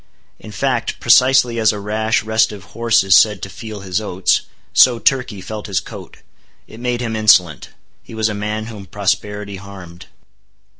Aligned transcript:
In 0.39 0.51
fact, 0.51 0.99
precisely 0.99 1.59
as 1.59 1.71
a 1.71 1.79
rash, 1.79 2.23
restive 2.23 2.63
horse 2.73 3.03
is 3.03 3.15
said 3.15 3.39
to 3.43 3.49
feel 3.49 3.81
his 3.81 4.01
oats, 4.01 4.41
so 4.73 4.97
Turkey 4.97 5.41
felt 5.41 5.67
his 5.67 5.79
coat. 5.79 6.17
It 6.65 6.79
made 6.79 7.01
him 7.01 7.15
insolent. 7.15 7.69
He 8.01 8.15
was 8.15 8.27
a 8.27 8.33
man 8.33 8.65
whom 8.65 8.87
prosperity 8.87 9.57
harmed. 9.57 10.07